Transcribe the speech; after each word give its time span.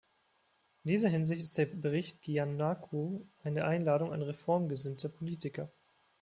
In 0.83 0.89
dieser 0.89 1.09
Hinsicht 1.09 1.43
ist 1.43 1.55
der 1.59 1.67
Bericht 1.67 2.23
Giannakou 2.23 3.23
eine 3.43 3.65
Einladung 3.65 4.11
an 4.11 4.23
reformgesinnte 4.23 5.09
Politiker. 5.09 5.69